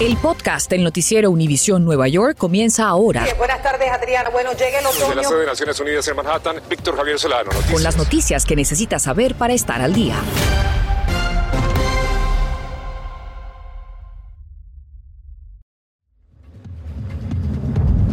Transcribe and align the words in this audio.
El 0.00 0.16
podcast 0.16 0.68
del 0.68 0.82
noticiero 0.82 1.30
Univisión 1.30 1.84
Nueva 1.84 2.08
York 2.08 2.36
comienza 2.36 2.88
ahora. 2.88 3.24
buenas 3.38 3.62
tardes, 3.62 3.88
Adriana. 3.90 4.30
Bueno, 4.30 4.50
llega 4.52 4.80
el 4.80 4.86
otoño. 4.86 5.06
Desde 5.06 5.14
la 5.14 5.24
sede 5.24 5.40
de 5.40 5.46
Naciones 5.46 5.80
Unidas 5.80 6.08
en 6.08 6.16
Manhattan, 6.16 6.56
Víctor 6.68 6.96
Javier 6.96 7.18
Solano. 7.18 7.44
Noticias. 7.44 7.72
Con 7.72 7.82
las 7.82 7.96
noticias 7.96 8.44
que 8.44 8.56
necesitas 8.56 9.02
saber 9.02 9.36
para 9.36 9.54
estar 9.54 9.80
al 9.80 9.92
día. 9.92 10.16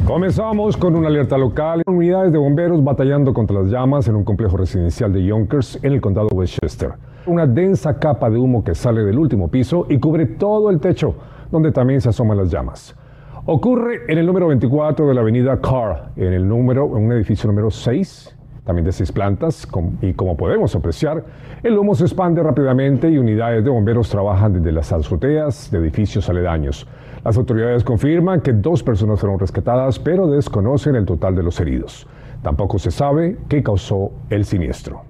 Comenzamos 0.06 0.76
con 0.78 0.96
una 0.96 1.08
alerta 1.08 1.38
local. 1.38 1.82
Unidades 1.88 2.32
de 2.32 2.38
bomberos 2.38 2.84
batallando 2.84 3.34
contra 3.34 3.62
las 3.62 3.72
llamas 3.72 4.08
en 4.08 4.16
un 4.16 4.24
complejo 4.24 4.58
residencial 4.58 5.14
de 5.14 5.24
Yonkers 5.24 5.80
en 5.82 5.94
el 5.94 6.02
condado 6.02 6.28
de 6.30 6.36
Westchester. 6.36 6.94
Una 7.26 7.46
densa 7.46 8.00
capa 8.00 8.30
de 8.30 8.38
humo 8.38 8.64
que 8.64 8.76
sale 8.76 9.04
del 9.04 9.18
último 9.18 9.50
piso 9.50 9.86
y 9.90 10.00
cubre 10.00 10.26
todo 10.26 10.70
el 10.70 10.80
techo 10.80 11.16
donde 11.52 11.72
también 11.72 12.02
se 12.02 12.10
asoman 12.10 12.38
las 12.38 12.52
llamas. 12.52 12.96
Ocurre 13.46 14.02
en 14.08 14.18
el 14.18 14.26
número 14.26 14.48
24 14.48 15.08
de 15.08 15.14
la 15.14 15.22
avenida 15.22 15.60
Carr, 15.60 16.12
en 16.16 16.34
el 16.34 16.48
número, 16.48 16.86
en 16.98 17.06
un 17.06 17.12
edificio 17.14 17.48
número 17.48 17.72
6, 17.72 18.36
también 18.70 18.86
de 18.86 18.92
seis 18.92 19.12
plantas, 19.12 19.68
y 20.02 20.14
como 20.14 20.38
podemos 20.38 20.76
apreciar, 20.76 21.24
el 21.64 21.76
humo 21.76 21.96
se 21.96 22.04
expande 22.04 22.44
rápidamente 22.44 23.10
y 23.10 23.18
unidades 23.18 23.64
de 23.64 23.70
bomberos 23.72 24.10
trabajan 24.10 24.54
desde 24.54 24.72
las 24.72 24.92
azoteas 24.92 25.72
de 25.72 25.80
edificios 25.80 26.30
aledaños. 26.30 26.86
Las 27.26 27.36
autoridades 27.38 27.84
confirman 27.84 28.42
que 28.42 28.54
dos 28.54 28.84
personas 28.84 29.20
fueron 29.20 29.40
rescatadas, 29.40 29.98
pero 29.98 30.28
desconocen 30.28 30.96
el 30.96 31.06
total 31.06 31.36
de 31.36 31.42
los 31.42 31.60
heridos. 31.60 32.08
Tampoco 32.44 32.78
se 32.78 32.92
sabe 32.92 33.38
qué 33.50 33.64
causó 33.64 34.12
el 34.30 34.46
siniestro. 34.46 35.09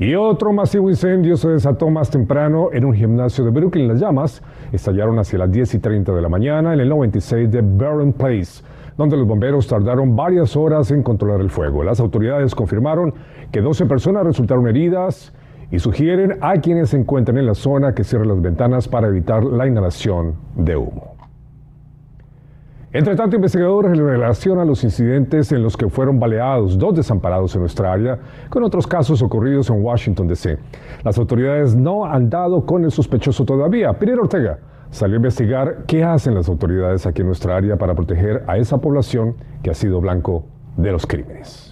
Y 0.00 0.14
otro 0.14 0.50
masivo 0.54 0.88
incendio 0.88 1.36
se 1.36 1.50
desató 1.50 1.90
más 1.90 2.08
temprano 2.08 2.70
en 2.72 2.86
un 2.86 2.94
gimnasio 2.94 3.44
de 3.44 3.50
Brooklyn. 3.50 3.86
Las 3.86 4.00
llamas 4.00 4.42
estallaron 4.72 5.18
hacia 5.18 5.38
las 5.38 5.52
10 5.52 5.74
y 5.74 5.78
30 5.78 6.14
de 6.14 6.22
la 6.22 6.30
mañana 6.30 6.72
en 6.72 6.80
el 6.80 6.88
96 6.88 7.50
de 7.50 7.60
Barron 7.60 8.14
Place, 8.14 8.64
donde 8.96 9.18
los 9.18 9.26
bomberos 9.26 9.66
tardaron 9.66 10.16
varias 10.16 10.56
horas 10.56 10.90
en 10.90 11.02
controlar 11.02 11.42
el 11.42 11.50
fuego. 11.50 11.84
Las 11.84 12.00
autoridades 12.00 12.54
confirmaron 12.54 13.12
que 13.52 13.60
12 13.60 13.84
personas 13.84 14.24
resultaron 14.24 14.66
heridas 14.68 15.34
y 15.70 15.78
sugieren 15.80 16.38
a 16.40 16.54
quienes 16.62 16.88
se 16.88 16.96
encuentran 16.96 17.36
en 17.36 17.44
la 17.44 17.54
zona 17.54 17.94
que 17.94 18.02
cierren 18.02 18.28
las 18.28 18.40
ventanas 18.40 18.88
para 18.88 19.08
evitar 19.08 19.44
la 19.44 19.66
inhalación 19.66 20.34
de 20.56 20.76
humo. 20.76 21.09
Entre 22.92 23.14
tanto, 23.14 23.36
investigadores 23.36 23.96
relacionan 23.96 24.66
los 24.66 24.82
incidentes 24.82 25.52
en 25.52 25.62
los 25.62 25.76
que 25.76 25.88
fueron 25.88 26.18
baleados 26.18 26.76
dos 26.76 26.96
desamparados 26.96 27.54
en 27.54 27.60
nuestra 27.60 27.92
área 27.92 28.18
con 28.48 28.64
otros 28.64 28.84
casos 28.84 29.22
ocurridos 29.22 29.70
en 29.70 29.80
Washington, 29.80 30.26
D.C. 30.26 30.58
Las 31.04 31.16
autoridades 31.16 31.76
no 31.76 32.04
han 32.04 32.28
dado 32.28 32.66
con 32.66 32.82
el 32.82 32.90
sospechoso 32.90 33.44
todavía. 33.44 33.92
Pilar 33.92 34.18
Ortega 34.18 34.58
salió 34.90 35.14
a 35.14 35.18
investigar 35.18 35.84
qué 35.86 36.02
hacen 36.02 36.34
las 36.34 36.48
autoridades 36.48 37.06
aquí 37.06 37.20
en 37.20 37.28
nuestra 37.28 37.56
área 37.56 37.76
para 37.76 37.94
proteger 37.94 38.42
a 38.48 38.58
esa 38.58 38.78
población 38.78 39.36
que 39.62 39.70
ha 39.70 39.74
sido 39.74 40.00
blanco 40.00 40.46
de 40.76 40.90
los 40.90 41.06
crímenes. 41.06 41.69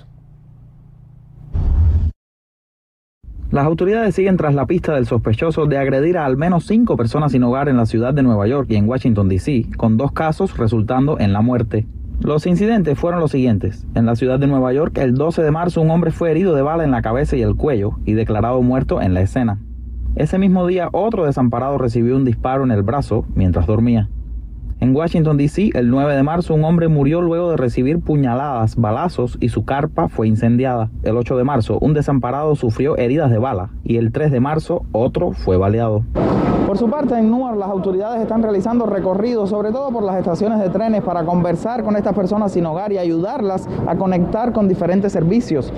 Las 3.51 3.65
autoridades 3.65 4.15
siguen 4.15 4.37
tras 4.37 4.55
la 4.55 4.67
pista 4.67 4.95
del 4.95 5.07
sospechoso 5.07 5.65
de 5.65 5.79
agredir 5.79 6.19
a 6.19 6.27
al 6.27 6.37
menos 6.37 6.67
cinco 6.67 6.99
personas 6.99 7.33
sin 7.33 7.43
hogar 7.45 7.71
en 7.71 7.79
la 7.79 7.87
ciudad 7.87 8.13
de 8.13 8.23
Nueva 8.23 8.47
York 8.47 8.67
y 8.69 8.77
en 8.77 8.87
Washington, 8.87 9.27
D.C., 9.31 9.65
con 9.79 9.97
dos 9.97 10.13
casos 10.13 10.59
resultando 10.59 11.19
en 11.19 11.33
la 11.33 11.41
muerte. 11.41 11.87
Los 12.21 12.47
incidentes 12.47 12.99
fueron 12.99 13.21
los 13.21 13.31
siguientes. 13.31 13.87
En 13.95 14.05
la 14.05 14.17
ciudad 14.17 14.39
de 14.39 14.49
Nueva 14.49 14.75
York, 14.75 14.99
el 14.99 15.15
12 15.15 15.43
de 15.43 15.51
marzo, 15.51 15.81
un 15.81 15.91
hombre 15.91 16.11
fue 16.11 16.31
herido 16.31 16.55
de 16.55 16.61
bala 16.61 16.85
en 16.85 16.91
la 16.91 17.01
cabeza 17.01 17.37
y 17.37 17.43
el 17.43 17.55
cuello 17.55 17.93
y 18.05 18.13
declarado 18.13 18.61
muerto 18.61 19.01
en 19.01 19.15
la 19.15 19.23
escena. 19.23 19.59
Ese 20.15 20.39
mismo 20.39 20.67
día, 20.67 20.91
otro 20.93 21.25
desamparado 21.25 21.79
recibió 21.79 22.17
un 22.17 22.27
disparo 22.27 22.65
en 22.65 22.71
el 22.71 22.83
brazo 22.83 23.25
mientras 23.35 23.67
dormía. 23.67 24.11
En 24.81 24.95
Washington, 24.95 25.37
D.C., 25.37 25.71
el 25.75 25.91
9 25.91 26.15
de 26.15 26.23
marzo, 26.23 26.55
un 26.55 26.65
hombre 26.65 26.87
murió 26.87 27.21
luego 27.21 27.51
de 27.51 27.57
recibir 27.57 27.99
puñaladas, 27.99 28.77
balazos 28.77 29.37
y 29.41 29.49
su 29.49 29.65
carpa 29.65 30.09
fue 30.09 30.29
incendiada. 30.29 30.89
El 31.03 31.17
8 31.17 31.37
de 31.37 31.45
marzo, 31.45 31.79
un 31.81 31.95
desamparado 31.95 32.55
sufrió 32.55 32.97
heridas 32.97 33.31
de 33.31 33.39
bala 33.39 33.71
y 33.83 33.97
el 33.97 34.13
3 34.13 34.31
de 34.31 34.39
marzo, 34.39 34.85
otro 34.93 35.33
fue 35.33 35.57
baleado. 35.57 36.05
Por 36.69 36.77
su 36.77 36.91
parte, 36.91 37.19
en 37.19 37.31
Newark 37.31 37.59
las 37.59 37.71
autoridades 37.71 38.21
están 38.21 38.43
realizando 38.43 38.85
recorridos, 38.85 39.49
sobre 39.49 39.73
todo 39.73 39.91
por 39.91 40.03
las 40.03 40.17
estaciones 40.17 40.59
de 40.59 40.69
trenes, 40.69 41.03
para 41.03 41.25
conversar 41.25 41.83
con 41.83 41.97
estas 41.97 42.13
personas 42.13 42.53
sin 42.53 42.67
hogar 42.67 42.93
y 42.93 42.99
ayudarlas 42.99 43.67
a 43.87 43.97
conectar 43.97 44.53
con 44.53 44.69
diferentes 44.69 45.13
servicios. 45.13 45.73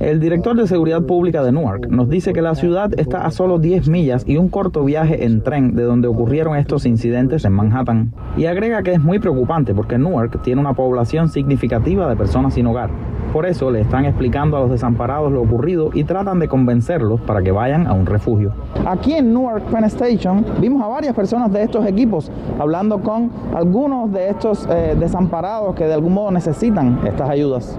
El 0.00 0.18
director 0.18 0.56
de 0.56 0.66
seguridad 0.66 1.02
pública 1.02 1.44
de 1.44 1.52
Newark 1.52 1.88
nos 1.90 2.08
dice 2.08 2.32
que 2.32 2.42
la 2.42 2.56
ciudad 2.56 2.90
está 2.98 3.24
a 3.24 3.30
solo 3.30 3.60
10 3.60 3.88
millas 3.88 4.24
y 4.26 4.36
un 4.36 4.48
corto 4.48 4.82
viaje 4.82 5.24
en 5.26 5.44
tren 5.44 5.76
de 5.76 5.84
donde 5.84 6.08
ocurrieron 6.08 6.56
estos 6.56 6.86
incidentes 6.86 7.44
en 7.44 7.52
Manhattan. 7.52 8.12
Y 8.36 8.46
agrega 8.46 8.82
que 8.82 8.94
es 8.94 9.00
muy 9.00 9.20
preocupante 9.20 9.76
porque 9.76 9.96
Newark 9.96 10.42
tiene 10.42 10.60
una 10.60 10.74
población 10.74 11.28
significativa 11.28 12.08
de 12.08 12.16
personas 12.16 12.54
sin 12.54 12.66
hogar. 12.66 12.90
Por 13.32 13.44
eso 13.44 13.70
le 13.70 13.82
están 13.82 14.06
explicando 14.06 14.56
a 14.56 14.60
los 14.60 14.70
desamparados 14.70 15.30
lo 15.30 15.42
ocurrido 15.42 15.90
y 15.92 16.04
tratan 16.04 16.38
de 16.38 16.48
convencerlos 16.48 17.20
para 17.20 17.42
que 17.42 17.50
vayan 17.50 17.86
a 17.86 17.92
un 17.92 18.06
refugio. 18.06 18.52
Aquí 18.86 19.12
en 19.12 19.34
Newark 19.34 19.64
Penn 19.64 19.84
Station 19.84 20.44
vimos 20.60 20.82
a 20.82 20.88
varias 20.88 21.14
personas 21.14 21.52
de 21.52 21.62
estos 21.62 21.84
equipos 21.86 22.30
hablando 22.58 23.00
con 23.02 23.30
algunos 23.54 24.12
de 24.12 24.30
estos 24.30 24.66
eh, 24.70 24.96
desamparados 24.98 25.74
que 25.74 25.84
de 25.84 25.94
algún 25.94 26.14
modo 26.14 26.30
necesitan 26.30 27.00
estas 27.06 27.28
ayudas. 27.28 27.78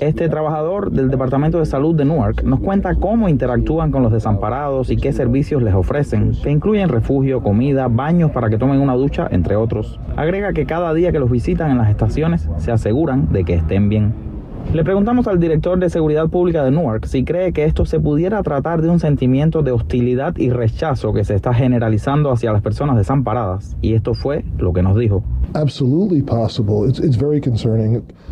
Este 0.00 0.28
trabajador 0.28 0.90
del 0.90 1.10
Departamento 1.10 1.58
de 1.58 1.66
Salud 1.66 1.94
de 1.94 2.04
Newark 2.04 2.42
nos 2.44 2.60
cuenta 2.60 2.94
cómo 2.94 3.28
interactúan 3.28 3.90
con 3.90 4.02
los 4.02 4.12
desamparados 4.12 4.90
y 4.90 4.96
qué 4.96 5.12
servicios 5.12 5.62
les 5.62 5.74
ofrecen, 5.74 6.32
que 6.42 6.50
incluyen 6.50 6.88
refugio, 6.88 7.42
comida, 7.42 7.88
baños 7.88 8.30
para 8.30 8.50
que 8.50 8.58
tomen 8.58 8.80
una 8.80 8.94
ducha, 8.94 9.28
entre 9.30 9.56
otros. 9.56 9.98
Agrega 10.16 10.52
que 10.52 10.66
cada 10.66 10.92
día 10.94 11.12
que 11.12 11.18
los 11.18 11.30
visitan 11.30 11.70
en 11.70 11.78
las 11.78 11.90
estaciones 11.90 12.48
se 12.58 12.72
aseguran 12.72 13.32
de 13.32 13.44
que 13.44 13.54
estén 13.54 13.88
bien. 13.88 14.31
Le 14.72 14.84
preguntamos 14.84 15.26
al 15.26 15.38
director 15.38 15.78
de 15.78 15.90
Seguridad 15.90 16.28
Pública 16.28 16.64
de 16.64 16.70
Newark 16.70 17.04
si 17.04 17.24
cree 17.24 17.52
que 17.52 17.64
esto 17.64 17.84
se 17.84 18.00
pudiera 18.00 18.42
tratar 18.42 18.80
de 18.80 18.88
un 18.88 19.00
sentimiento 19.00 19.62
de 19.62 19.70
hostilidad 19.70 20.34
y 20.38 20.48
rechazo 20.48 21.12
que 21.12 21.24
se 21.24 21.34
está 21.34 21.52
generalizando 21.52 22.32
hacia 22.32 22.54
las 22.54 22.62
personas 22.62 22.96
desamparadas. 22.96 23.76
Y 23.82 23.92
esto 23.92 24.14
fue 24.14 24.46
lo 24.56 24.72
que 24.72 24.82
nos 24.82 24.96
dijo. 24.96 25.22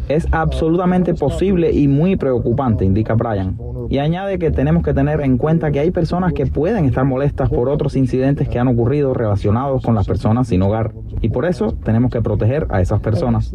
Es 0.09 0.27
absolutamente 0.31 1.13
posible 1.13 1.73
y 1.73 1.89
muy 1.89 2.17
preocupante, 2.17 2.87
indica 2.87 3.13
Brian. 3.13 3.59
Y 3.91 3.99
añade 3.99 4.39
que 4.39 4.51
tenemos 4.51 4.83
que 4.83 4.95
tener 4.95 5.21
en 5.21 5.37
cuenta 5.37 5.71
que 5.71 5.81
hay 5.81 5.91
personas 5.91 6.33
que 6.33 6.47
pueden 6.47 6.87
estar 6.87 7.05
molestas 7.05 7.51
por 7.51 7.69
otros 7.69 7.97
incidentes 7.97 8.49
que 8.49 8.59
han 8.59 8.69
ocurrido 8.69 9.13
relacionados 9.13 9.83
con 9.83 9.95
las 9.95 10.07
personas 10.07 10.49
sin 10.49 10.63
hogar. 10.63 10.95
Y 11.21 11.29
por 11.29 11.45
eso 11.45 11.77
tenemos 11.85 12.11
que 12.11 12.23
proteger 12.23 12.67
a 12.71 12.81
esas 12.81 13.01
personas. 13.01 13.53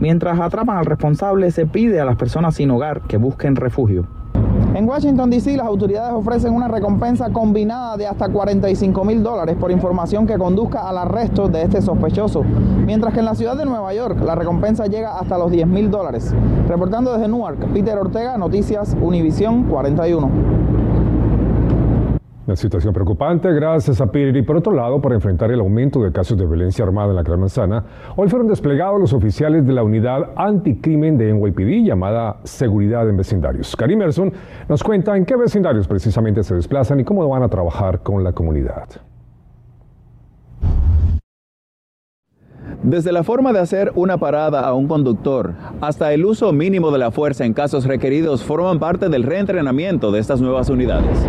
Mientras 0.00 0.40
atrapan 0.40 0.78
al 0.78 0.86
responsable, 0.86 1.50
se 1.50 1.66
pide 1.66 2.00
a 2.00 2.06
las 2.06 2.16
personas 2.16 2.54
sin 2.54 2.70
hogar 2.70 3.02
que 3.02 3.18
busquen 3.18 3.54
refugio. 3.54 4.06
En 4.74 4.88
Washington, 4.88 5.28
D.C., 5.28 5.58
las 5.58 5.66
autoridades 5.66 6.14
ofrecen 6.14 6.54
una 6.54 6.68
recompensa 6.68 7.28
combinada 7.30 7.98
de 7.98 8.06
hasta 8.06 8.30
45 8.30 9.04
mil 9.04 9.22
dólares 9.22 9.56
por 9.60 9.70
información 9.70 10.26
que 10.26 10.38
conduzca 10.38 10.88
al 10.88 10.96
arresto 10.96 11.48
de 11.48 11.62
este 11.62 11.82
sospechoso, 11.82 12.44
mientras 12.86 13.12
que 13.12 13.18
en 13.18 13.26
la 13.26 13.34
ciudad 13.34 13.58
de 13.58 13.66
Nueva 13.66 13.92
York 13.92 14.18
la 14.24 14.34
recompensa 14.34 14.86
llega 14.86 15.18
hasta 15.18 15.36
los 15.36 15.50
10 15.50 15.66
mil 15.66 15.90
dólares. 15.90 16.34
Reportando 16.66 17.12
desde 17.12 17.28
Newark, 17.28 17.58
Peter 17.74 17.98
Ortega, 17.98 18.38
Noticias 18.38 18.96
Univisión 19.02 19.64
41. 19.64 20.59
Una 22.50 22.56
situación 22.56 22.92
preocupante 22.92 23.52
gracias 23.52 24.00
a 24.00 24.10
Piri. 24.10 24.42
Por 24.42 24.56
otro 24.56 24.72
lado, 24.72 25.00
para 25.00 25.14
enfrentar 25.14 25.52
el 25.52 25.60
aumento 25.60 26.02
de 26.02 26.10
casos 26.10 26.36
de 26.36 26.44
violencia 26.44 26.84
armada 26.84 27.10
en 27.10 27.14
la 27.14 27.22
Gran 27.22 27.38
Manzana, 27.38 27.84
hoy 28.16 28.28
fueron 28.28 28.48
desplegados 28.48 28.98
los 28.98 29.12
oficiales 29.12 29.64
de 29.64 29.72
la 29.72 29.84
unidad 29.84 30.30
anticrimen 30.34 31.16
de 31.16 31.32
NYPD 31.32 31.86
llamada 31.86 32.38
Seguridad 32.42 33.08
en 33.08 33.16
Vecindarios. 33.18 33.76
Karim 33.76 34.02
Erson 34.02 34.32
nos 34.68 34.82
cuenta 34.82 35.16
en 35.16 35.26
qué 35.26 35.36
vecindarios 35.36 35.86
precisamente 35.86 36.42
se 36.42 36.56
desplazan 36.56 36.98
y 36.98 37.04
cómo 37.04 37.28
van 37.28 37.44
a 37.44 37.48
trabajar 37.48 38.00
con 38.00 38.24
la 38.24 38.32
comunidad. 38.32 38.88
Desde 42.82 43.12
la 43.12 43.22
forma 43.22 43.52
de 43.52 43.60
hacer 43.60 43.92
una 43.94 44.18
parada 44.18 44.62
a 44.62 44.74
un 44.74 44.88
conductor 44.88 45.54
hasta 45.80 46.12
el 46.12 46.24
uso 46.24 46.52
mínimo 46.52 46.90
de 46.90 46.98
la 46.98 47.12
fuerza 47.12 47.44
en 47.44 47.52
casos 47.52 47.84
requeridos 47.84 48.42
forman 48.42 48.80
parte 48.80 49.08
del 49.08 49.22
reentrenamiento 49.22 50.10
de 50.10 50.18
estas 50.18 50.40
nuevas 50.40 50.68
unidades. 50.68 51.28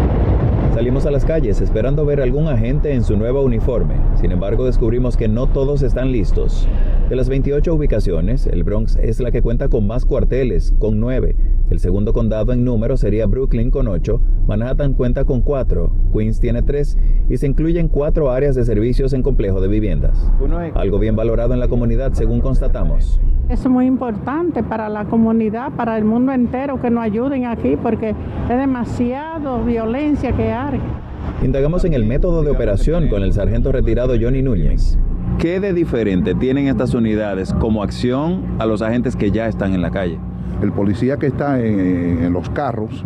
Salimos 0.81 1.05
a 1.05 1.11
las 1.11 1.25
calles 1.25 1.61
esperando 1.61 2.07
ver 2.07 2.21
algún 2.21 2.47
agente 2.47 2.91
en 2.91 3.03
su 3.03 3.15
nuevo 3.15 3.43
uniforme. 3.43 3.93
Sin 4.19 4.31
embargo, 4.31 4.65
descubrimos 4.65 5.15
que 5.15 5.27
no 5.27 5.45
todos 5.45 5.83
están 5.83 6.11
listos. 6.11 6.67
De 7.07 7.15
las 7.15 7.29
28 7.29 7.71
ubicaciones, 7.71 8.47
el 8.47 8.63
Bronx 8.63 8.95
es 8.95 9.19
la 9.19 9.29
que 9.29 9.43
cuenta 9.43 9.69
con 9.69 9.85
más 9.85 10.05
cuarteles, 10.05 10.73
con 10.79 10.99
9. 10.99 11.35
El 11.71 11.79
segundo 11.79 12.11
condado 12.11 12.51
en 12.51 12.65
número 12.65 12.97
sería 12.97 13.27
Brooklyn 13.27 13.71
con 13.71 13.87
8, 13.87 14.19
Manhattan 14.45 14.93
cuenta 14.93 15.23
con 15.23 15.39
4, 15.39 15.89
Queens 16.11 16.41
tiene 16.41 16.63
3 16.63 16.97
y 17.29 17.37
se 17.37 17.47
incluyen 17.47 17.87
4 17.87 18.29
áreas 18.29 18.55
de 18.55 18.65
servicios 18.65 19.13
en 19.13 19.23
complejo 19.23 19.61
de 19.61 19.69
viviendas. 19.69 20.29
Algo 20.73 20.99
bien 20.99 21.15
valorado 21.15 21.53
en 21.53 21.61
la 21.61 21.69
comunidad 21.69 22.11
según 22.11 22.41
constatamos. 22.41 23.21
Es 23.47 23.65
muy 23.69 23.85
importante 23.85 24.63
para 24.63 24.89
la 24.89 25.05
comunidad, 25.05 25.71
para 25.71 25.97
el 25.97 26.03
mundo 26.03 26.33
entero 26.33 26.77
que 26.81 26.89
nos 26.89 27.05
ayuden 27.05 27.45
aquí 27.45 27.77
porque 27.81 28.09
es 28.09 28.57
demasiado 28.57 29.63
violencia 29.63 30.33
que 30.35 30.51
hay. 30.51 30.81
Indagamos 31.41 31.85
en 31.85 31.93
el 31.93 32.03
método 32.03 32.43
de 32.43 32.51
operación 32.51 33.07
con 33.07 33.23
el 33.23 33.31
sargento 33.31 33.71
retirado 33.71 34.15
Johnny 34.19 34.41
Núñez. 34.41 34.99
¿Qué 35.37 35.61
de 35.61 35.71
diferente 35.71 36.35
tienen 36.35 36.67
estas 36.67 36.93
unidades 36.93 37.53
como 37.53 37.81
acción 37.81 38.43
a 38.59 38.65
los 38.65 38.81
agentes 38.81 39.15
que 39.15 39.31
ya 39.31 39.47
están 39.47 39.73
en 39.73 39.81
la 39.81 39.91
calle? 39.91 40.19
El 40.61 40.71
policía 40.71 41.17
que 41.17 41.27
está 41.27 41.59
en, 41.59 42.31
los 42.33 42.49
carros 42.49 43.03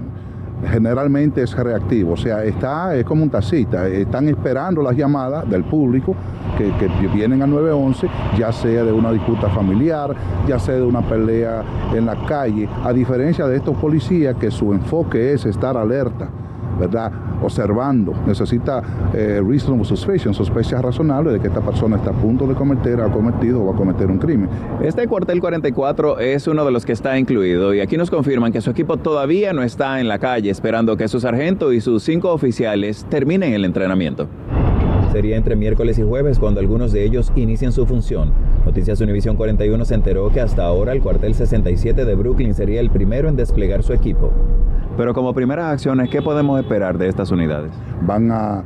generalmente 0.69 1.43
es 1.43 1.55
reactivo, 1.55 2.13
o 2.13 2.17
sea, 2.17 2.43
está 2.43 2.95
es 2.95 3.03
como 3.03 3.23
un 3.23 3.29
tacita, 3.29 3.87
están 3.87 4.27
esperando 4.29 4.81
las 4.81 4.95
llamadas 4.95 5.47
del 5.49 5.63
público 5.63 6.15
que, 6.57 6.71
que, 6.77 7.07
vienen 7.09 7.41
al 7.41 7.51
911, 7.51 8.07
ya 8.37 8.51
sea 8.51 8.83
de 8.83 8.91
una 8.91 9.11
disputa 9.11 9.49
familiar, 9.49 10.15
ya 10.47 10.57
sea 10.57 10.75
de 10.75 10.83
una 10.83 11.01
pelea 11.01 11.63
en 11.93 12.05
la 12.05 12.15
calle, 12.25 12.67
a 12.83 12.93
diferencia 12.93 13.45
de 13.47 13.57
estos 13.57 13.75
policías 13.77 14.35
que 14.37 14.49
su 14.49 14.73
enfoque 14.73 15.33
es 15.33 15.45
estar 15.45 15.77
alerta 15.77 16.29
¿verdad? 16.79 17.11
Observando. 17.41 18.13
Necesita 18.25 18.81
eh, 19.13 19.41
reasonable 19.45 19.85
suspicion, 19.85 20.33
sospecha 20.33 20.81
razonable 20.81 21.33
de 21.33 21.39
que 21.39 21.47
esta 21.47 21.61
persona 21.61 21.97
está 21.97 22.11
a 22.11 22.13
punto 22.13 22.47
de 22.47 22.55
cometer, 22.55 23.01
ha 23.01 23.11
cometido 23.11 23.61
o 23.61 23.65
va 23.67 23.73
a 23.73 23.75
cometer 23.75 24.07
un 24.07 24.17
crimen. 24.17 24.49
Este 24.81 25.07
cuartel 25.07 25.39
44 25.39 26.19
es 26.19 26.47
uno 26.47 26.65
de 26.65 26.71
los 26.71 26.85
que 26.85 26.93
está 26.93 27.17
incluido 27.17 27.73
y 27.73 27.81
aquí 27.81 27.97
nos 27.97 28.09
confirman 28.09 28.51
que 28.51 28.61
su 28.61 28.69
equipo 28.69 28.97
todavía 28.97 29.53
no 29.53 29.63
está 29.63 29.99
en 29.99 30.07
la 30.07 30.19
calle 30.19 30.49
esperando 30.49 30.97
que 30.97 31.07
su 31.07 31.19
sargento 31.19 31.73
y 31.73 31.81
sus 31.81 32.03
cinco 32.03 32.31
oficiales 32.31 33.05
terminen 33.09 33.53
el 33.53 33.65
entrenamiento. 33.65 34.27
Sería 35.11 35.37
entre 35.37 35.55
miércoles 35.55 35.97
y 35.97 36.03
jueves 36.03 36.39
cuando 36.39 36.59
algunos 36.59 36.91
de 36.91 37.05
ellos 37.05 37.31
inicien 37.37 37.71
su 37.71 37.85
función. 37.85 38.33
Noticias 38.65 38.99
Univision 38.99 39.37
41 39.37 39.85
se 39.85 39.95
enteró 39.95 40.29
que 40.29 40.41
hasta 40.41 40.65
ahora 40.65 40.91
el 40.91 41.01
cuartel 41.01 41.33
67 41.33 42.03
de 42.03 42.15
Brooklyn 42.15 42.53
sería 42.53 42.81
el 42.81 42.89
primero 42.89 43.29
en 43.29 43.37
desplegar 43.37 43.81
su 43.81 43.93
equipo. 43.93 44.33
Pero 44.97 45.13
como 45.13 45.33
primeras 45.33 45.73
acciones, 45.73 46.09
¿qué 46.09 46.21
podemos 46.21 46.59
esperar 46.59 46.97
de 46.97 47.09
estas 47.09 47.31
unidades? 47.31 47.71
Van 48.01 48.31
a, 48.31 48.63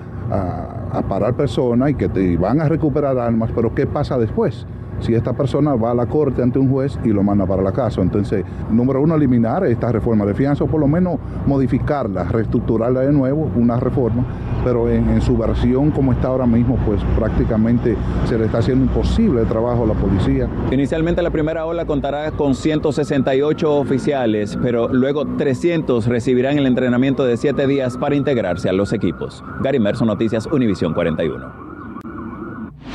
parar 1.07 1.33
personas 1.33 1.91
y 1.91 1.95
que 1.95 2.07
te, 2.07 2.37
van 2.37 2.61
a 2.61 2.69
recuperar 2.69 3.17
armas, 3.17 3.49
pero 3.55 3.73
¿qué 3.73 3.87
pasa 3.87 4.17
después? 4.17 4.67
Si 5.01 5.13
esta 5.13 5.33
persona 5.33 5.75
va 5.75 5.91
a 5.91 5.93
la 5.93 6.05
corte 6.05 6.41
ante 6.41 6.59
un 6.59 6.69
juez 6.69 6.99
y 7.03 7.09
lo 7.09 7.23
manda 7.23 7.45
para 7.45 7.61
la 7.61 7.71
casa. 7.71 8.01
Entonces, 8.01 8.43
número 8.69 9.01
uno, 9.01 9.15
eliminar 9.15 9.65
esta 9.65 9.91
reforma 9.91 10.25
de 10.25 10.33
fianza 10.33 10.63
o 10.63 10.67
por 10.67 10.79
lo 10.79 10.87
menos 10.87 11.19
modificarla, 11.45 12.25
reestructurarla 12.25 13.01
de 13.01 13.11
nuevo, 13.11 13.49
una 13.55 13.79
reforma, 13.79 14.25
pero 14.63 14.89
en, 14.89 15.19
su 15.21 15.37
versión 15.37 15.91
como 15.91 16.13
está 16.13 16.29
ahora 16.29 16.45
mismo, 16.45 16.77
pues 16.85 17.01
prácticamente 17.17 17.95
se 18.25 18.37
le 18.37 18.45
está 18.45 18.59
haciendo 18.59 18.85
imposible 18.85 19.41
el 19.41 19.47
trabajo 19.47 19.83
a 19.83 19.87
la 19.87 19.93
policía. 19.93 20.47
Inicialmente 20.71 21.21
la 21.21 21.29
primera 21.29 21.65
ola 21.65 21.85
contará 21.85 22.31
con 22.31 22.55
168 22.55 23.75
oficiales, 23.75 24.57
pero 24.61 24.87
luego 24.87 25.25
300 25.25 26.07
recibirán 26.07 26.57
el 26.57 26.67
entrenamiento 26.67 27.25
de 27.25 27.37
7 27.37 27.67
días 27.67 27.97
para 27.97 28.15
integrarse 28.15 28.69
a 28.69 28.73
los 28.73 28.93
equipos. 28.93 29.43
Gary 29.61 29.79
Merson, 29.79 30.07
Noticias 30.07 30.47
Univisión 30.47 30.93
41. 30.93 31.68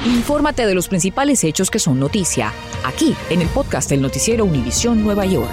Infórmate 0.06 0.66
de 0.66 0.74
los 0.74 0.88
principales 0.88 1.42
hechos 1.44 1.70
que 1.70 1.78
son 1.78 1.98
noticia, 1.98 2.52
aquí 2.84 3.14
en 3.30 3.40
el 3.40 3.48
podcast 3.48 3.88
del 3.88 4.02
noticiero 4.02 4.44
Univisión 4.44 5.02
Nueva 5.02 5.24
York. 5.24 5.48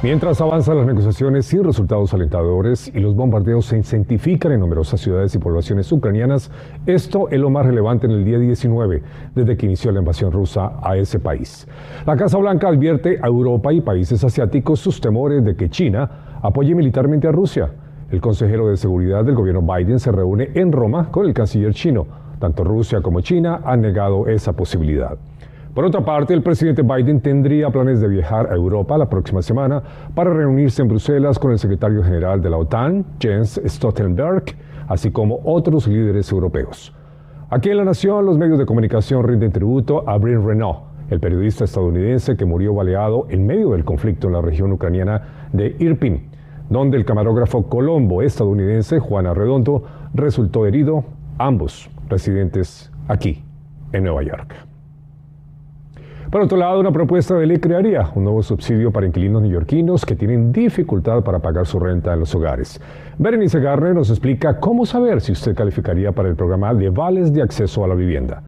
Mientras 0.00 0.40
avanzan 0.40 0.76
las 0.76 0.86
negociaciones 0.86 1.46
sin 1.46 1.64
resultados 1.64 2.14
alentadores 2.14 2.86
y 2.94 3.00
los 3.00 3.16
bombardeos 3.16 3.66
se 3.66 3.76
intensifican 3.78 4.52
en 4.52 4.60
numerosas 4.60 5.00
ciudades 5.00 5.34
y 5.34 5.38
poblaciones 5.38 5.90
ucranianas, 5.90 6.52
esto 6.86 7.30
es 7.30 7.40
lo 7.40 7.50
más 7.50 7.66
relevante 7.66 8.06
en 8.06 8.12
el 8.12 8.24
día 8.24 8.38
19, 8.38 9.02
desde 9.34 9.56
que 9.56 9.66
inició 9.66 9.90
la 9.90 9.98
invasión 9.98 10.30
rusa 10.30 10.74
a 10.80 10.96
ese 10.96 11.18
país. 11.18 11.66
La 12.06 12.16
Casa 12.16 12.38
Blanca 12.38 12.68
advierte 12.68 13.18
a 13.20 13.26
Europa 13.26 13.72
y 13.72 13.80
países 13.80 14.22
asiáticos 14.22 14.78
sus 14.78 15.00
temores 15.00 15.44
de 15.44 15.56
que 15.56 15.68
China 15.68 16.38
apoye 16.42 16.76
militarmente 16.76 17.26
a 17.26 17.32
Rusia. 17.32 17.72
El 18.10 18.22
consejero 18.22 18.68
de 18.68 18.78
seguridad 18.78 19.22
del 19.22 19.34
gobierno 19.34 19.60
Biden 19.60 19.98
se 19.98 20.10
reúne 20.10 20.48
en 20.54 20.72
Roma 20.72 21.10
con 21.10 21.26
el 21.26 21.34
canciller 21.34 21.74
chino. 21.74 22.06
Tanto 22.38 22.64
Rusia 22.64 23.02
como 23.02 23.20
China 23.20 23.60
han 23.62 23.82
negado 23.82 24.28
esa 24.28 24.54
posibilidad. 24.54 25.18
Por 25.74 25.84
otra 25.84 26.02
parte, 26.02 26.32
el 26.32 26.42
presidente 26.42 26.80
Biden 26.80 27.20
tendría 27.20 27.68
planes 27.68 28.00
de 28.00 28.08
viajar 28.08 28.50
a 28.50 28.54
Europa 28.54 28.96
la 28.96 29.10
próxima 29.10 29.42
semana 29.42 29.82
para 30.14 30.32
reunirse 30.32 30.80
en 30.80 30.88
Bruselas 30.88 31.38
con 31.38 31.52
el 31.52 31.58
secretario 31.58 32.02
general 32.02 32.40
de 32.40 32.48
la 32.48 32.56
OTAN, 32.56 33.04
Jens 33.20 33.60
Stoltenberg, 33.66 34.56
así 34.88 35.10
como 35.10 35.40
otros 35.44 35.86
líderes 35.86 36.32
europeos. 36.32 36.94
Aquí 37.50 37.68
en 37.68 37.76
La 37.76 37.84
Nación, 37.84 38.24
los 38.24 38.38
medios 38.38 38.58
de 38.58 38.64
comunicación 38.64 39.22
rinden 39.22 39.52
tributo 39.52 40.08
a 40.08 40.16
Bryn 40.16 40.46
Renault, 40.46 40.78
el 41.10 41.20
periodista 41.20 41.64
estadounidense 41.64 42.38
que 42.38 42.46
murió 42.46 42.72
baleado 42.72 43.26
en 43.28 43.46
medio 43.46 43.72
del 43.72 43.84
conflicto 43.84 44.28
en 44.28 44.32
la 44.32 44.40
región 44.40 44.72
ucraniana 44.72 45.48
de 45.52 45.76
Irpin 45.78 46.37
donde 46.70 46.96
el 46.96 47.04
camarógrafo 47.04 47.68
colombo 47.68 48.22
estadounidense 48.22 48.98
Juan 48.98 49.26
Arredondo 49.26 49.84
resultó 50.14 50.66
herido, 50.66 51.04
ambos 51.38 51.90
residentes 52.08 52.90
aquí, 53.08 53.42
en 53.92 54.04
Nueva 54.04 54.22
York. 54.22 54.54
Por 56.30 56.42
otro 56.42 56.58
lado, 56.58 56.78
una 56.78 56.92
propuesta 56.92 57.34
de 57.36 57.46
ley 57.46 57.58
crearía 57.58 58.10
un 58.14 58.24
nuevo 58.24 58.42
subsidio 58.42 58.92
para 58.92 59.06
inquilinos 59.06 59.40
neoyorquinos 59.40 60.04
que 60.04 60.14
tienen 60.14 60.52
dificultad 60.52 61.22
para 61.22 61.38
pagar 61.38 61.64
su 61.64 61.80
renta 61.80 62.12
en 62.12 62.20
los 62.20 62.34
hogares. 62.34 62.78
Berenice 63.16 63.60
Garner 63.60 63.94
nos 63.94 64.10
explica 64.10 64.60
cómo 64.60 64.84
saber 64.84 65.22
si 65.22 65.32
usted 65.32 65.54
calificaría 65.54 66.12
para 66.12 66.28
el 66.28 66.36
programa 66.36 66.74
de 66.74 66.90
vales 66.90 67.32
de 67.32 67.40
acceso 67.40 67.82
a 67.82 67.88
la 67.88 67.94
vivienda. 67.94 68.42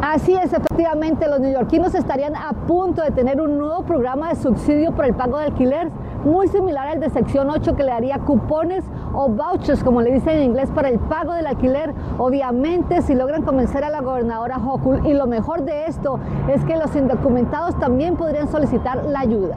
Así 0.00 0.32
es, 0.32 0.50
efectivamente, 0.50 1.28
los 1.28 1.40
neoyorquinos 1.40 1.94
estarían 1.94 2.34
a 2.34 2.52
punto 2.66 3.02
de 3.02 3.10
tener 3.10 3.38
un 3.38 3.58
nuevo 3.58 3.84
programa 3.84 4.30
de 4.30 4.36
subsidio 4.36 4.92
por 4.92 5.04
el 5.04 5.12
pago 5.12 5.36
de 5.36 5.44
alquiler 5.44 5.90
muy 6.26 6.48
similar 6.48 6.88
al 6.88 7.00
de 7.00 7.08
sección 7.10 7.48
8 7.48 7.76
que 7.76 7.84
le 7.84 7.90
daría 7.90 8.18
cupones 8.18 8.84
o 9.14 9.28
vouchers, 9.28 9.82
como 9.82 10.02
le 10.02 10.12
dicen 10.12 10.36
en 10.36 10.42
inglés, 10.42 10.70
para 10.74 10.88
el 10.88 10.98
pago 10.98 11.32
del 11.32 11.46
alquiler. 11.46 11.94
Obviamente, 12.18 13.00
si 13.02 13.14
logran 13.14 13.42
convencer 13.42 13.84
a 13.84 13.90
la 13.90 14.00
gobernadora 14.00 14.58
Hochul, 14.58 15.06
y 15.06 15.14
lo 15.14 15.26
mejor 15.26 15.64
de 15.64 15.86
esto 15.86 16.18
es 16.52 16.64
que 16.64 16.76
los 16.76 16.94
indocumentados 16.94 17.78
también 17.78 18.16
podrían 18.16 18.50
solicitar 18.50 19.04
la 19.06 19.20
ayuda. 19.20 19.56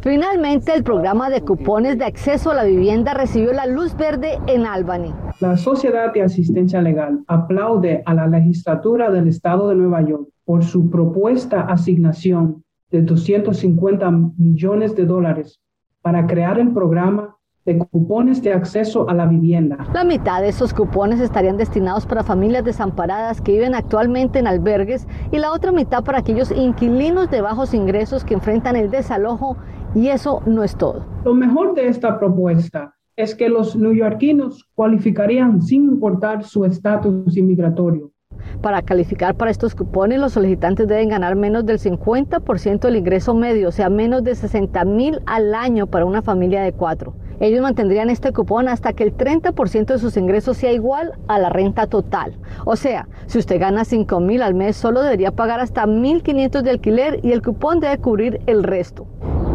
Finalmente, 0.00 0.74
el 0.74 0.84
programa 0.84 1.30
de 1.30 1.40
cupones 1.40 1.96
de 1.96 2.04
acceso 2.04 2.50
a 2.50 2.54
la 2.54 2.64
vivienda 2.64 3.14
recibió 3.14 3.54
la 3.54 3.64
luz 3.64 3.96
verde 3.96 4.38
en 4.46 4.66
Albany. 4.66 5.14
La 5.40 5.56
Sociedad 5.56 6.12
de 6.12 6.22
Asistencia 6.22 6.82
Legal 6.82 7.24
aplaude 7.26 8.02
a 8.04 8.12
la 8.12 8.26
legislatura 8.26 9.10
del 9.10 9.28
Estado 9.28 9.68
de 9.68 9.76
Nueva 9.76 10.02
York 10.02 10.28
por 10.44 10.62
su 10.62 10.90
propuesta 10.90 11.62
asignación 11.62 12.63
de 12.94 13.02
250 13.02 14.08
millones 14.38 14.94
de 14.94 15.04
dólares 15.04 15.60
para 16.00 16.28
crear 16.28 16.60
el 16.60 16.72
programa 16.72 17.36
de 17.64 17.78
cupones 17.78 18.40
de 18.40 18.52
acceso 18.52 19.08
a 19.08 19.14
la 19.14 19.26
vivienda. 19.26 19.84
La 19.92 20.04
mitad 20.04 20.40
de 20.40 20.50
esos 20.50 20.72
cupones 20.72 21.18
estarían 21.18 21.56
destinados 21.56 22.06
para 22.06 22.22
familias 22.22 22.64
desamparadas 22.64 23.40
que 23.40 23.50
viven 23.50 23.74
actualmente 23.74 24.38
en 24.38 24.46
albergues 24.46 25.08
y 25.32 25.38
la 25.38 25.50
otra 25.50 25.72
mitad 25.72 26.04
para 26.04 26.18
aquellos 26.18 26.52
inquilinos 26.52 27.28
de 27.32 27.40
bajos 27.40 27.74
ingresos 27.74 28.22
que 28.22 28.34
enfrentan 28.34 28.76
el 28.76 28.92
desalojo 28.92 29.56
y 29.96 30.08
eso 30.08 30.40
no 30.46 30.62
es 30.62 30.76
todo. 30.76 31.04
Lo 31.24 31.34
mejor 31.34 31.74
de 31.74 31.88
esta 31.88 32.16
propuesta 32.20 32.94
es 33.16 33.34
que 33.34 33.48
los 33.48 33.74
neoyorquinos 33.74 34.70
cualificarían 34.76 35.60
sin 35.60 35.82
importar 35.84 36.44
su 36.44 36.64
estatus 36.64 37.36
inmigratorio 37.36 38.13
para 38.60 38.82
calificar 38.82 39.34
para 39.34 39.50
estos 39.50 39.74
cupones, 39.74 40.18
los 40.18 40.32
solicitantes 40.32 40.88
deben 40.88 41.10
ganar 41.10 41.36
menos 41.36 41.66
del 41.66 41.78
50% 41.78 42.80
del 42.80 42.96
ingreso 42.96 43.34
medio, 43.34 43.68
o 43.68 43.72
sea, 43.72 43.90
menos 43.90 44.24
de 44.24 44.34
60 44.34 44.84
mil 44.84 45.20
al 45.26 45.54
año 45.54 45.86
para 45.86 46.04
una 46.04 46.22
familia 46.22 46.62
de 46.62 46.72
cuatro. 46.72 47.14
Ellos 47.40 47.60
mantendrían 47.60 48.10
este 48.10 48.32
cupón 48.32 48.68
hasta 48.68 48.92
que 48.92 49.02
el 49.02 49.16
30% 49.16 49.86
de 49.86 49.98
sus 49.98 50.16
ingresos 50.16 50.56
sea 50.56 50.72
igual 50.72 51.12
a 51.26 51.38
la 51.38 51.50
renta 51.50 51.86
total. 51.86 52.36
O 52.64 52.76
sea, 52.76 53.08
si 53.26 53.38
usted 53.38 53.60
gana 53.60 53.84
5 53.84 54.20
mil 54.20 54.42
al 54.42 54.54
mes, 54.54 54.76
solo 54.76 55.02
debería 55.02 55.32
pagar 55.32 55.60
hasta 55.60 55.84
1.500 55.84 56.62
de 56.62 56.70
alquiler 56.70 57.20
y 57.22 57.32
el 57.32 57.42
cupón 57.42 57.80
debe 57.80 57.98
cubrir 57.98 58.40
el 58.46 58.62
resto. 58.62 59.06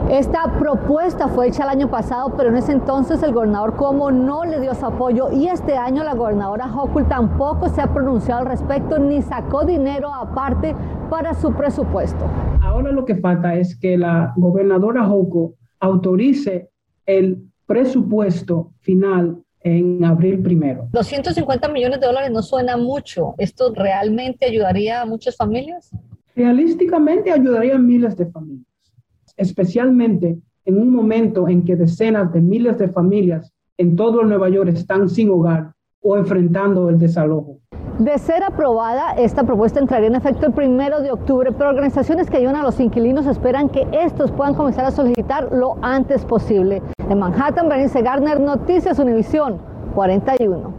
Esta 0.10 0.58
propuesta 0.58 1.28
fue 1.28 1.50
hecha 1.50 1.64
el 1.66 1.70
año 1.70 1.92
pasado, 1.92 2.34
pero 2.36 2.50
en 2.50 2.56
ese 2.56 2.72
entonces 2.72 3.22
el 3.22 3.32
gobernador 3.32 3.76
Como 3.76 4.10
no 4.10 4.44
le 4.44 4.60
dio 4.60 4.74
su 4.74 4.84
apoyo 4.84 5.32
y 5.32 5.46
este 5.46 5.78
año 5.78 6.04
la 6.04 6.16
gobernadora 6.16 6.66
Hochul 6.66 7.08
tampoco 7.08 7.70
se 7.70 7.80
ha 7.80 7.94
pronunciado 7.94 8.42
al 8.42 8.48
respecto 8.48 8.98
ni 8.98 9.22
sacó 9.22 9.66
dinero 9.66 10.12
aparte 10.12 10.76
para 11.12 11.36
su 11.36 11.54
presupuesto. 11.54 12.26
Ahora 12.64 12.92
lo 12.92 13.06
que 13.06 13.18
falta 13.18 13.54
es 13.54 13.78
que 13.78 14.00
la 14.00 14.34
gobernadora 14.36 15.08
Hochul 15.08 15.54
autorice 15.80 16.72
el 17.06 17.44
presupuesto 17.68 18.72
final 18.80 19.44
en 19.62 20.04
abril 20.04 20.42
primero. 20.42 20.88
250 20.92 21.68
millones 21.68 22.00
de 22.00 22.08
dólares 22.08 22.32
no 22.32 22.42
suena 22.42 22.78
mucho. 22.78 23.36
¿Esto 23.38 23.72
realmente 23.76 24.48
ayudaría 24.48 25.02
a 25.02 25.06
muchas 25.06 25.38
familias? 25.38 25.92
Realísticamente 26.36 27.32
ayudaría 27.32 27.76
a 27.76 27.80
miles 27.80 28.16
de 28.16 28.26
familias, 28.26 28.66
especialmente 29.40 30.38
en 30.66 30.78
un 30.78 30.94
momento 30.94 31.48
en 31.48 31.64
que 31.64 31.76
decenas 31.76 32.32
de 32.32 32.42
miles 32.42 32.78
de 32.78 32.90
familias 32.90 33.52
en 33.78 33.96
todo 33.96 34.24
Nueva 34.24 34.50
York 34.50 34.70
están 34.74 35.10
sin 35.10 35.30
hogar 35.30 35.72
o 36.02 36.18
enfrentando 36.18 36.90
el 36.90 37.00
desalojo. 37.00 37.60
De 37.98 38.18
ser 38.18 38.44
aprobada, 38.44 39.14
esta 39.14 39.44
propuesta 39.44 39.80
entraría 39.80 40.08
en 40.08 40.16
efecto 40.16 40.46
el 40.46 40.54
primero 40.54 41.02
de 41.02 41.12
octubre, 41.12 41.52
pero 41.52 41.70
organizaciones 41.70 42.30
que 42.30 42.38
ayudan 42.38 42.58
a 42.58 42.64
los 42.64 42.80
inquilinos 42.80 43.26
esperan 43.26 43.68
que 43.68 43.88
estos 43.92 44.32
puedan 44.32 44.54
comenzar 44.54 44.86
a 44.86 44.92
solicitar 44.92 45.50
lo 45.52 45.78
antes 45.82 46.24
posible. 46.24 46.82
En 47.10 47.20
Manhattan, 47.20 47.68
Berenice 47.68 48.02
Garner, 48.02 48.40
Noticias 48.40 49.00
Univisión 49.00 49.58
41. 49.96 50.74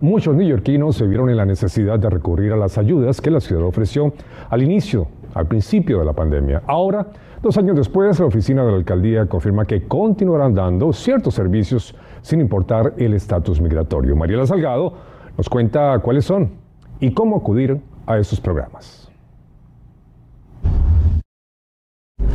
Muchos 0.00 0.36
neoyorquinos 0.36 0.96
se 0.96 1.06
vieron 1.06 1.28
en 1.28 1.36
la 1.36 1.44
necesidad 1.44 1.98
de 1.98 2.08
recurrir 2.08 2.52
a 2.52 2.56
las 2.56 2.78
ayudas 2.78 3.20
que 3.20 3.30
la 3.30 3.40
ciudad 3.40 3.64
ofreció 3.64 4.12
al 4.48 4.62
inicio, 4.62 5.08
al 5.34 5.46
principio 5.46 5.98
de 5.98 6.04
la 6.04 6.12
pandemia. 6.12 6.62
Ahora, 6.66 7.08
dos 7.42 7.56
años 7.58 7.76
después, 7.76 8.18
la 8.18 8.26
oficina 8.26 8.64
de 8.64 8.72
la 8.72 8.76
alcaldía 8.78 9.26
confirma 9.26 9.64
que 9.64 9.82
continuarán 9.86 10.54
dando 10.54 10.92
ciertos 10.92 11.34
servicios 11.34 11.94
sin 12.22 12.40
importar 12.40 12.94
el 12.96 13.14
estatus 13.14 13.60
migratorio. 13.60 14.16
Mariela 14.16 14.46
Salgado 14.46 14.94
nos 15.36 15.48
cuenta 15.48 15.98
cuáles 16.00 16.24
son 16.24 16.50
y 17.00 17.12
cómo 17.12 17.36
acudir 17.36 17.80
a 18.06 18.18
esos 18.18 18.40
programas. 18.40 19.04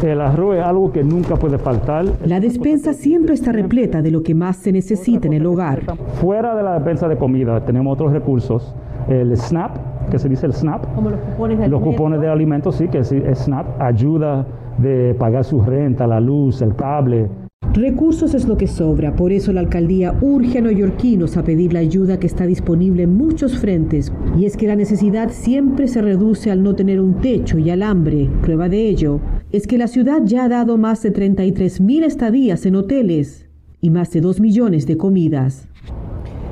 El 0.01 0.19
arroz 0.19 0.57
es 0.57 0.63
algo 0.63 0.91
que 0.91 1.01
nunca 1.03 1.37
puede 1.37 1.57
faltar. 1.57 2.05
La 2.25 2.41
despensa 2.41 2.93
siempre 2.93 3.33
está 3.35 3.53
repleta 3.53 4.01
de 4.01 4.11
lo 4.11 4.21
que 4.21 4.35
más 4.35 4.57
se 4.57 4.73
necesita 4.73 5.27
en 5.27 5.33
el 5.33 5.45
hogar. 5.45 5.81
Fuera 6.19 6.55
de 6.55 6.63
la 6.63 6.73
despensa 6.73 7.07
de 7.07 7.15
comida 7.17 7.63
tenemos 7.65 7.93
otros 7.93 8.11
recursos. 8.11 8.75
El 9.07 9.35
SNAP, 9.37 10.09
que 10.09 10.19
se 10.19 10.27
dice 10.27 10.45
el 10.45 10.53
SNAP. 10.53 10.93
Como 10.93 11.09
los 11.09 11.19
cupones 11.21 11.57
de 11.57 11.67
Los 11.69 11.77
alimentos. 11.79 11.95
cupones 11.95 12.21
de 12.21 12.27
alimentos, 12.27 12.75
sí, 12.75 12.87
que 12.89 12.99
es 12.99 13.11
es 13.13 13.39
SNAP. 13.39 13.81
Ayuda 13.81 14.45
de 14.77 15.15
pagar 15.17 15.43
su 15.43 15.61
renta, 15.61 16.07
la 16.07 16.19
luz, 16.19 16.61
el 16.61 16.75
cable. 16.75 17.29
Recursos 17.73 18.35
es 18.35 18.47
lo 18.47 18.55
que 18.55 18.67
sobra, 18.67 19.15
por 19.15 19.31
eso 19.31 19.51
la 19.51 19.61
alcaldía 19.61 20.15
urge 20.21 20.59
a 20.59 20.61
neoyorquinos 20.61 21.37
a 21.37 21.43
pedir 21.43 21.73
la 21.73 21.79
ayuda 21.79 22.19
que 22.19 22.27
está 22.27 22.45
disponible 22.45 23.03
en 23.03 23.17
muchos 23.17 23.57
frentes. 23.57 24.13
Y 24.37 24.45
es 24.45 24.57
que 24.57 24.67
la 24.67 24.75
necesidad 24.75 25.31
siempre 25.31 25.87
se 25.87 26.03
reduce 26.03 26.51
al 26.51 26.61
no 26.61 26.75
tener 26.75 27.01
un 27.01 27.15
techo 27.15 27.57
y 27.57 27.71
al 27.71 27.81
hambre. 27.81 28.29
Prueba 28.43 28.69
de 28.69 28.87
ello 28.87 29.21
es 29.51 29.65
que 29.65 29.79
la 29.79 29.87
ciudad 29.87 30.21
ya 30.23 30.43
ha 30.43 30.49
dado 30.49 30.77
más 30.77 31.01
de 31.01 31.09
33 31.09 31.81
mil 31.81 32.03
estadías 32.03 32.65
en 32.67 32.75
hoteles 32.75 33.49
y 33.81 33.89
más 33.89 34.11
de 34.11 34.21
2 34.21 34.39
millones 34.39 34.85
de 34.85 34.97
comidas. 34.97 35.67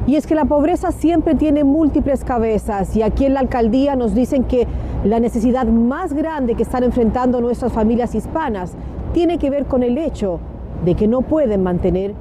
Y 0.08 0.16
es 0.16 0.26
que 0.26 0.34
la 0.34 0.46
pobreza 0.46 0.92
siempre 0.92 1.36
tiene 1.36 1.64
múltiples 1.64 2.24
cabezas 2.24 2.96
y 2.96 3.04
aquí 3.04 3.26
en 3.26 3.36
la 3.36 3.42
alcaldía 3.42 3.96
nos 3.96 4.16
dicen 4.16 4.44
que 4.46 4.66
la 5.04 5.20
necesidad 5.20 5.66
más 5.66 6.14
grande 6.14 6.54
que 6.54 6.64
están 6.64 6.84
enfrentando 6.84 7.42
nuestras 7.42 7.74
familias 7.74 8.14
hispanas 8.14 8.76
tiene 9.14 9.40
que 9.40 9.50
ver 9.50 9.66
con 9.66 9.82
el 9.82 9.98
hecho 9.98 10.40
de 10.86 10.96
que 10.96 11.08
no 11.08 11.22
pueden 11.22 11.64
mantener 11.64 12.14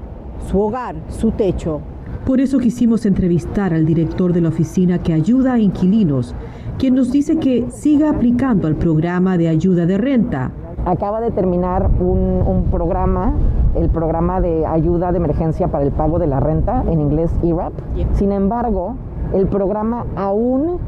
su 0.49 0.59
hogar, 0.61 0.97
su 1.09 1.31
techo. 1.31 1.81
Por 2.25 2.41
eso 2.41 2.59
quisimos 2.59 3.05
entrevistar 3.05 3.75
al 3.75 3.85
director 3.85 4.33
de 4.33 4.41
la 4.41 4.49
oficina 4.49 4.99
que 4.99 5.13
ayuda 5.13 5.55
a 5.55 5.59
inquilinos, 5.59 6.35
quien 6.79 6.95
nos 6.95 7.13
dice 7.13 7.39
que 7.39 7.67
siga 7.71 8.11
aplicando 8.11 8.67
al 8.67 8.77
programa 8.77 9.37
de 9.37 9.49
ayuda 9.49 9.85
de 9.85 9.99
renta. 9.99 10.51
Acaba 10.87 11.21
de 11.21 11.31
terminar 11.31 11.91
un, 12.01 12.43
un 12.47 12.65
programa, 12.71 13.35
el 13.77 13.91
programa 13.91 14.41
de 14.41 14.65
ayuda 14.65 15.13
de 15.13 15.19
emergencia 15.19 15.69
para 15.69 15.85
el 15.85 15.93
pago 15.93 16.19
de 16.19 16.27
la 16.27 16.41
renta, 16.41 16.83
en 16.89 17.01
inglés 17.01 17.31
ERAP. 17.43 17.75
Sin 18.15 18.33
embargo, 18.33 18.97
el 19.35 19.47
programa 19.47 20.07
aún 20.17 20.79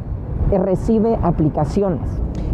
recibe 0.59 1.19
aplicaciones. 1.23 2.09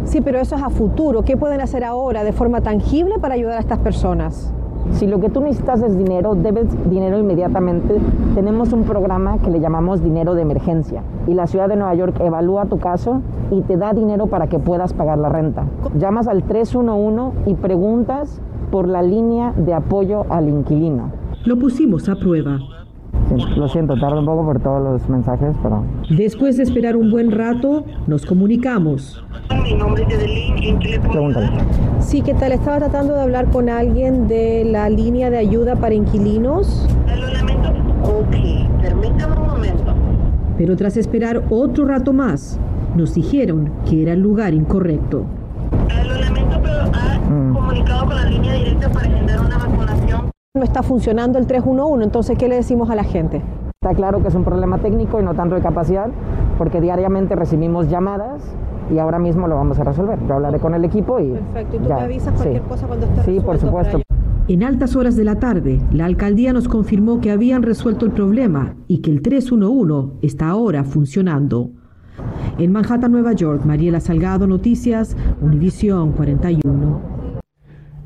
Sí, 0.05 0.21
pero 0.21 0.39
eso 0.39 0.55
es 0.55 0.63
a 0.63 0.69
futuro. 0.69 1.23
¿Qué 1.23 1.37
pueden 1.37 1.61
hacer 1.61 1.83
ahora 1.83 2.23
de 2.23 2.31
forma 2.31 2.61
tangible 2.61 3.19
para 3.19 3.35
ayudar 3.35 3.57
a 3.57 3.59
estas 3.59 3.79
personas? 3.79 4.53
Si 4.91 5.05
lo 5.05 5.19
que 5.19 5.29
tú 5.29 5.41
necesitas 5.41 5.81
es 5.81 5.97
dinero, 5.97 6.35
debes 6.35 6.67
dinero 6.89 7.19
inmediatamente. 7.19 7.95
Tenemos 8.33 8.73
un 8.73 8.83
programa 8.83 9.37
que 9.37 9.51
le 9.51 9.59
llamamos 9.59 10.01
dinero 10.01 10.33
de 10.33 10.41
emergencia 10.41 11.03
y 11.27 11.33
la 11.33 11.47
ciudad 11.47 11.69
de 11.69 11.75
Nueva 11.75 11.93
York 11.93 12.19
evalúa 12.19 12.65
tu 12.65 12.79
caso 12.79 13.21
y 13.51 13.61
te 13.61 13.77
da 13.77 13.93
dinero 13.93 14.27
para 14.27 14.47
que 14.47 14.57
puedas 14.57 14.93
pagar 14.93 15.19
la 15.19 15.29
renta. 15.29 15.65
Llamas 15.95 16.27
al 16.27 16.43
311 16.43 17.49
y 17.49 17.53
preguntas 17.53 18.41
por 18.71 18.87
la 18.87 19.01
línea 19.01 19.53
de 19.55 19.73
apoyo 19.73 20.25
al 20.29 20.49
inquilino. 20.49 21.11
Lo 21.45 21.57
pusimos 21.57 22.09
a 22.09 22.15
prueba. 22.15 22.59
Sí, 23.27 23.35
lo 23.55 23.67
siento, 23.67 23.95
tardo 23.99 24.19
un 24.19 24.25
poco 24.25 24.45
por 24.45 24.59
todos 24.59 24.81
los 24.81 25.09
mensajes, 25.09 25.55
pero... 25.61 25.83
Después 26.09 26.57
de 26.57 26.63
esperar 26.63 26.97
un 26.97 27.11
buen 27.11 27.31
rato, 27.31 27.85
nos 28.07 28.25
comunicamos. 28.25 29.23
Pregúntale. 31.11 31.49
Sí, 31.99 32.21
¿qué 32.21 32.33
tal? 32.33 32.53
Estaba 32.53 32.77
tratando 32.79 33.13
de 33.13 33.21
hablar 33.21 33.51
con 33.51 33.69
alguien 33.69 34.27
de 34.27 34.65
la 34.65 34.89
línea 34.89 35.29
de 35.29 35.37
ayuda 35.37 35.75
para 35.75 35.93
inquilinos. 35.93 36.87
Ok, 38.03 38.81
permítame 38.81 39.35
un 39.35 39.47
momento. 39.47 39.93
Pero 40.57 40.75
tras 40.75 40.97
esperar 40.97 41.43
otro 41.49 41.85
rato 41.85 42.13
más, 42.13 42.59
nos 42.95 43.13
dijeron 43.13 43.71
que 43.87 44.01
era 44.01 44.13
el 44.13 44.21
lugar 44.21 44.53
incorrecto. 44.53 45.25
Comunicado 47.27 48.05
con 48.07 48.15
la 48.15 48.25
línea 48.25 48.53
directa 48.53 48.89
para 48.89 49.05
agendar 49.05 49.39
una 49.41 49.57
vacunación. 49.57 50.28
No 50.57 50.63
está 50.63 50.81
funcionando 50.81 51.37
el 51.37 51.45
311, 51.45 52.03
entonces, 52.03 52.35
¿qué 52.35 52.47
le 52.49 52.55
decimos 52.55 52.89
a 52.89 52.95
la 52.95 53.03
gente? 53.03 53.43
Está 53.83 53.93
claro 53.93 54.19
que 54.23 54.29
es 54.29 54.33
un 54.33 54.43
problema 54.43 54.79
técnico 54.79 55.19
y 55.19 55.23
no 55.23 55.35
tanto 55.35 55.53
de 55.53 55.61
capacidad, 55.61 56.09
porque 56.57 56.81
diariamente 56.81 57.35
recibimos 57.35 57.87
llamadas 57.87 58.41
y 58.91 58.97
ahora 58.97 59.19
mismo 59.19 59.47
lo 59.47 59.53
vamos 59.53 59.77
a 59.77 59.83
resolver. 59.83 60.17
Yo 60.27 60.33
hablaré 60.33 60.57
con 60.57 60.73
el 60.73 60.83
equipo 60.83 61.19
y... 61.19 61.33
Perfecto, 61.33 61.75
y 61.75 61.79
tú 61.81 61.87
ya. 61.89 61.97
me 61.97 62.01
avisas 62.01 62.33
cualquier 62.33 62.63
Sí. 62.63 62.67
cosa 62.67 62.87
cuando 62.87 63.05
esté 63.05 63.23
Sí, 63.25 63.39
por 63.39 63.59
supuesto. 63.59 64.01
En 64.47 64.63
altas 64.63 64.95
horas 64.95 65.15
de 65.15 65.23
la 65.23 65.35
tarde, 65.35 65.79
la 65.91 66.05
alcaldía 66.05 66.51
nos 66.51 66.67
confirmó 66.67 67.21
que 67.21 67.29
habían 67.29 67.61
resuelto 67.61 68.07
el 68.07 68.11
problema 68.11 68.73
y 68.87 69.03
que 69.03 69.11
el 69.11 69.21
311 69.21 70.15
está 70.23 70.47
ahora 70.49 70.83
funcionando. 70.83 71.69
En 72.57 72.71
Manhattan, 72.71 73.11
Nueva 73.11 73.33
York, 73.33 73.65
Mariela 73.65 73.99
Salgado, 73.99 74.47
Noticias, 74.47 75.15
Univisión 75.43 76.11
41. 76.13 77.18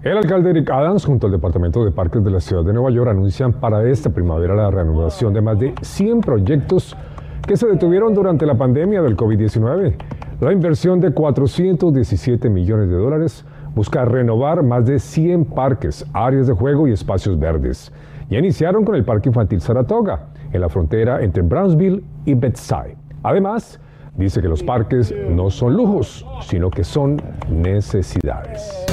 El 0.04 0.18
alcalde 0.18 0.50
Eric 0.50 0.70
Adams 0.70 1.06
junto 1.06 1.28
al 1.28 1.32
Departamento 1.32 1.86
de 1.86 1.92
Parques 1.92 2.22
de 2.26 2.30
la 2.30 2.42
Ciudad 2.42 2.66
de 2.66 2.74
Nueva 2.74 2.92
York 2.92 3.10
anuncian 3.10 3.54
para 3.54 3.90
esta 3.90 4.10
primavera 4.10 4.54
la 4.54 4.70
reanudación 4.70 5.34
de 5.34 5.40
más 5.40 5.58
de 5.58 5.74
100 5.82 6.20
proyectos 6.20 6.98
que 7.48 7.56
se 7.56 7.68
detuvieron 7.68 8.14
durante 8.14 8.46
la 8.46 8.58
pandemia 8.58 9.02
del 9.02 9.16
COVID-19. 9.16 9.96
La 10.42 10.52
inversión 10.52 11.00
de 11.00 11.14
417 11.14 12.50
millones 12.50 12.90
de 12.90 12.98
dólares 12.98 13.46
busca 13.76 14.04
renovar 14.04 14.62
más 14.62 14.86
de 14.86 15.00
100 15.00 15.46
parques, 15.46 16.06
áreas 16.12 16.48
de 16.48 16.54
juego 16.54 16.86
y 16.86 16.92
espacios 16.92 17.40
verdes. 17.40 17.94
Ya 18.30 18.40
iniciaron 18.40 18.84
con 18.84 18.96
el 18.96 19.06
Parque 19.06 19.30
Infantil 19.30 19.62
Saratoga, 19.62 20.26
en 20.52 20.60
la 20.60 20.68
frontera 20.68 21.24
entre 21.24 21.44
Brownsville 21.44 22.04
y 22.26 22.34
Bedside. 22.34 22.98
Además, 23.24 23.80
dice 24.18 24.42
que 24.42 24.50
los 24.50 24.64
parques 24.64 25.16
no 25.30 25.50
son 25.50 25.78
lujos, 25.78 26.26
sino 26.42 26.70
que 26.70 26.84
son 26.84 27.22
necesidades. 27.50 28.93